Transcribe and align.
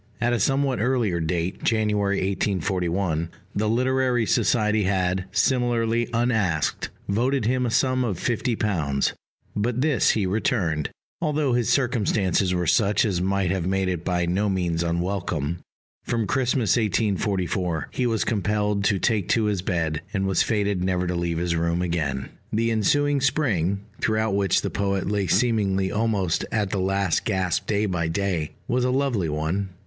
At 0.19 0.33
a 0.33 0.39
somewhat 0.39 0.79
earlier 0.81 1.19
date, 1.19 1.63
January 1.63 2.15
1841, 2.17 3.29
the 3.55 3.69
Literary 3.69 4.25
Society 4.25 4.85
had, 4.85 5.25
similarly 5.31 6.09
unasked, 6.11 6.89
voted 7.07 7.45
him 7.45 7.67
a 7.67 7.69
sum 7.69 8.03
of 8.03 8.17
£50; 8.17 9.13
but 9.55 9.81
this 9.81 10.09
he 10.09 10.25
returned, 10.25 10.89
although 11.21 11.53
his 11.53 11.69
circumstances 11.69 12.51
were 12.51 12.65
such 12.65 13.05
as 13.05 13.21
might 13.21 13.51
have 13.51 13.67
made 13.67 13.87
it 13.87 14.03
by 14.03 14.25
no 14.25 14.49
means 14.49 14.81
unwelcome. 14.81 15.59
From 16.03 16.25
Christmas 16.25 16.75
1844 16.77 17.89
he 17.91 18.07
was 18.07 18.23
compelled 18.25 18.83
to 18.85 18.97
take 18.97 19.29
to 19.29 19.43
his 19.43 19.61
bed, 19.61 20.01
and 20.15 20.25
was 20.25 20.41
fated 20.41 20.83
never 20.83 21.05
to 21.05 21.13
leave 21.15 21.37
his 21.37 21.55
room 21.55 21.83
again. 21.83 22.29
The 22.51 22.71
ensuing 22.71 23.21
Spring, 23.21 23.81
throughout 23.99 24.33
which 24.33 24.63
the 24.63 24.71
poet 24.71 25.07
lay 25.07 25.27
seemingly 25.27 25.91
almost 25.91 26.43
at 26.51 26.71
the 26.71 26.79
last 26.79 27.23
gasp 27.23 27.67
day 27.67 27.85
by 27.85 28.07
day, 28.07 28.53
was 28.67 28.83
a 28.83 28.89
lovely 28.89 29.29
one. 29.29 29.69